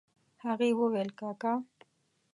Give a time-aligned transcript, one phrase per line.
[0.43, 1.53] هغې وويل کاکا.